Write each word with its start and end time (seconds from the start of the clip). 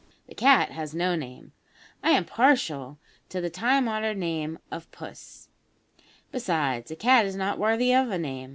The 0.25 0.33
cat 0.33 0.71
has 0.71 0.95
no 0.95 1.13
name. 1.15 1.51
I 2.01 2.09
am 2.09 2.25
partial 2.25 2.97
to 3.29 3.39
the 3.39 3.51
time 3.51 3.87
honoured 3.87 4.17
name 4.17 4.57
of 4.71 4.89
`Puss.' 4.89 5.49
Besides, 6.31 6.89
a 6.89 6.95
cat 6.95 7.27
is 7.27 7.35
not 7.35 7.59
worthy 7.59 7.93
of 7.93 8.09
a 8.09 8.17
name. 8.17 8.49